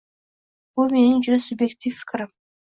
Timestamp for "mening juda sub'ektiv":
0.93-1.95